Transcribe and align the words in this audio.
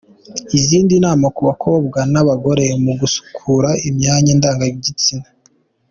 Izindi 0.57 0.93
nama 1.05 1.25
ku 1.35 1.41
bakobwa 1.49 1.99
n'abagore 2.11 2.65
mu 2.83 2.93
gusukura 2.99 3.69
imyanyandangagitsina. 3.89 5.27